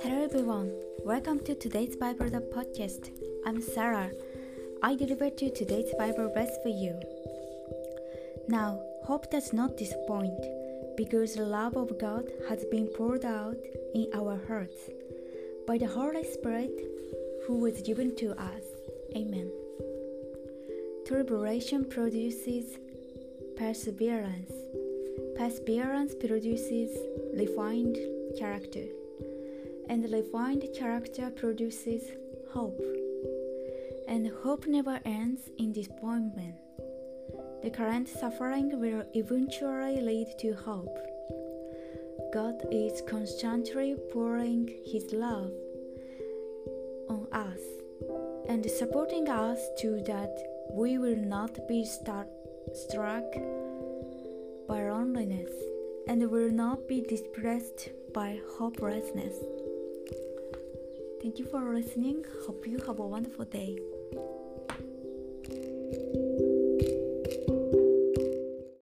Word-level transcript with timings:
Hello 0.00 0.24
everyone, 0.24 0.72
welcome 1.04 1.40
to 1.40 1.54
today's 1.54 1.94
Bible 1.94 2.30
the 2.30 2.40
podcast. 2.40 3.10
I'm 3.44 3.60
Sarah. 3.60 4.10
I 4.82 4.94
deliver 4.94 5.28
to 5.28 5.50
today's 5.50 5.92
Bible 5.98 6.32
verse 6.32 6.56
for 6.62 6.70
you. 6.70 6.98
Now, 8.48 8.80
hope 9.04 9.30
does 9.30 9.52
not 9.52 9.76
disappoint, 9.76 10.46
because 10.96 11.34
the 11.34 11.44
love 11.44 11.76
of 11.76 11.98
God 11.98 12.32
has 12.48 12.64
been 12.64 12.86
poured 12.86 13.26
out 13.26 13.58
in 13.94 14.08
our 14.14 14.40
hearts 14.48 14.88
by 15.66 15.76
the 15.76 15.88
Holy 15.88 16.24
Spirit 16.24 16.72
who 17.46 17.58
was 17.58 17.82
given 17.82 18.16
to 18.16 18.30
us. 18.40 18.62
Amen. 19.14 19.52
Tribulation 21.06 21.84
produces 21.84 22.78
perseverance. 23.58 24.52
Perseverance 25.36 26.14
produces 26.14 26.96
refined 27.34 27.98
character 28.38 28.86
and 29.88 30.04
refined 30.12 30.64
character 30.78 31.30
produces 31.30 32.02
hope. 32.52 32.80
And 34.06 34.28
hope 34.42 34.66
never 34.66 35.00
ends 35.04 35.50
in 35.58 35.72
disappointment. 35.72 36.54
The 37.62 37.70
current 37.70 38.08
suffering 38.08 38.80
will 38.80 39.04
eventually 39.14 40.00
lead 40.00 40.28
to 40.38 40.52
hope. 40.54 40.96
God 42.32 42.62
is 42.70 43.02
constantly 43.08 43.96
pouring 44.12 44.70
His 44.86 45.12
love 45.12 45.50
on 47.08 47.26
us 47.32 47.60
and 48.48 48.64
supporting 48.70 49.28
us 49.28 49.58
to 49.80 50.00
that 50.06 50.36
we 50.70 50.98
will 50.98 51.16
not 51.16 51.66
be 51.66 51.84
start, 51.84 52.28
struck 52.74 53.24
by 54.68 54.88
loneliness 54.88 55.50
and 56.06 56.30
will 56.30 56.50
not 56.50 56.88
be 56.88 57.00
depressed 57.00 57.90
by 58.12 58.40
hopelessness. 58.56 59.36
Thank 61.22 61.38
you 61.38 61.46
for 61.46 61.74
listening. 61.74 62.24
Hope 62.46 62.66
you 62.66 62.78
have 62.86 62.98
a 62.98 63.06
wonderful 63.06 63.44
day. 63.44 63.78